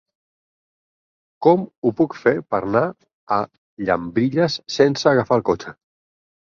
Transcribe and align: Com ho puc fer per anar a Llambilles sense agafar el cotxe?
Com 1.47 1.67
ho 1.83 1.93
puc 2.01 2.17
fer 2.23 2.35
per 2.55 2.63
anar 2.63 2.83
a 3.39 3.41
Llambilles 3.87 4.61
sense 4.81 5.11
agafar 5.15 5.41
el 5.41 5.51
cotxe? 5.53 5.81